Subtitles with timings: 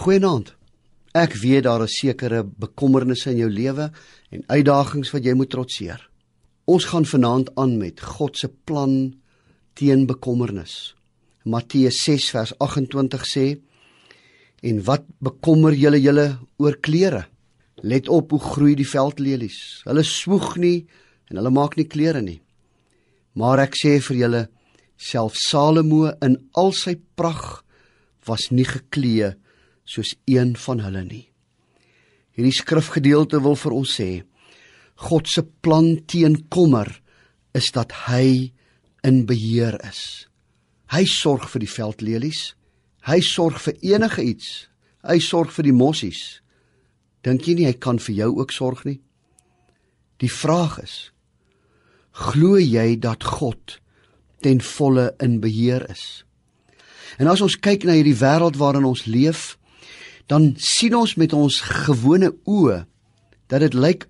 [0.00, 0.54] Goeienaand.
[1.12, 3.90] Ek weet daar is sekere bekommernisse in jou lewe
[4.32, 6.00] en uitdagings wat jy moet trotseer.
[6.64, 8.94] Ons gaan vanaand aan met God se plan
[9.76, 10.94] teen bekommernis.
[11.44, 13.44] Matteus 6 vers 28 sê:
[14.64, 16.24] En wat bekommer julle julle
[16.56, 17.26] oor klere?
[17.84, 19.82] Let op hoe groei die veldlelies.
[19.84, 20.78] Hulle swoeg nie
[21.28, 22.38] en hulle maak nie klere nie.
[23.36, 24.42] Maar ek sê vir julle,
[24.96, 27.68] self Salomo in al sy pragt
[28.24, 29.34] was nie geklee
[29.90, 31.26] soos een van hulle nie.
[32.36, 34.10] Hierdie skrifgedeelte wil vir ons sê
[35.00, 36.92] God se plan teen kommer
[37.56, 38.52] is dat hy
[39.02, 40.28] in beheer is.
[40.92, 42.40] Hy sorg vir die veldlelies.
[43.08, 44.48] Hy sorg vir enige iets.
[45.06, 46.40] Hy sorg vir die mossies.
[47.24, 48.98] Dink jy nie hy kan vir jou ook sorg nie?
[50.20, 50.96] Die vraag is:
[52.12, 53.78] Glo jy dat God
[54.44, 56.24] ten volle in beheer is?
[57.16, 59.56] En as ons kyk na hierdie wêreld waarin ons leef,
[60.30, 62.84] dan sien ons met ons gewone oë
[63.50, 64.06] dat dit lyk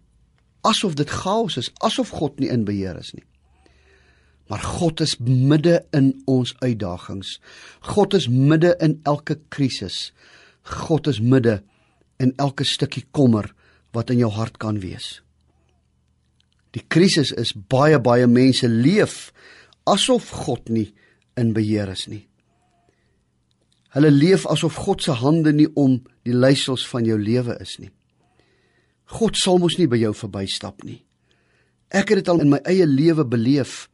[0.68, 3.24] asof dit chaos is, asof God nie in beheer is nie.
[4.50, 7.38] Maar God is midde in ons uitdagings.
[7.94, 10.10] God is midde in elke krisis.
[10.66, 11.60] God is midde
[12.20, 13.52] in elke stukkie kommer
[13.96, 15.20] wat in jou hart kan wees.
[16.76, 19.30] Die krisis is baie baie mense leef
[19.88, 20.90] asof God nie
[21.38, 22.26] in beheer is nie.
[23.94, 27.90] Hulle leef asof God se hande nie om die leiersels van jou lewe is nie.
[29.18, 31.00] God sal mos nie by jou verbystap nie.
[31.90, 33.88] Ek het dit al in my eie lewe beleef.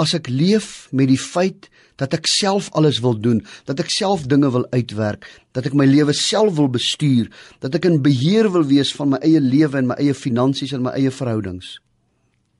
[0.00, 1.68] As ek leef met die feit
[2.00, 5.84] dat ek self alles wil doen, dat ek self dinge wil uitwerk, dat ek my
[5.84, 7.28] lewe self wil bestuur,
[7.60, 10.86] dat ek in beheer wil wees van my eie lewe en my eie finansies en
[10.86, 11.76] my eie verhoudings,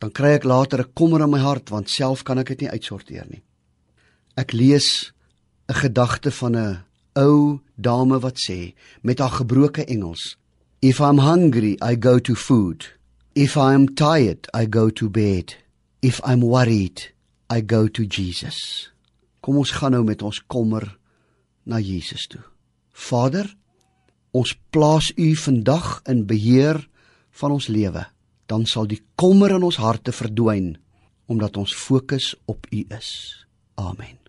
[0.00, 2.70] dan kry ek later 'n kommer in my hart want self kan ek dit nie
[2.76, 3.42] uitsorteer nie.
[4.36, 5.12] Ek lees
[5.70, 6.82] 'n gedagte van 'n
[7.14, 10.36] ou dame wat sê met haar gebroke Engels:
[10.80, 12.98] If I'm hungry, I go to food.
[13.32, 15.56] If I'm tired, I go to bed.
[16.00, 17.12] If I'm worried,
[17.54, 18.90] I go to Jesus.
[19.40, 20.98] Kom ons gaan nou met ons kommer
[21.62, 22.42] na Jesus toe.
[22.92, 23.56] Vader,
[24.30, 26.88] ons plaas U vandag in beheer
[27.30, 28.06] van ons lewe.
[28.46, 30.74] Dan sal die kommer in ons harte verdwyn
[31.26, 33.46] omdat ons fokus op U is.
[33.74, 34.19] Amen.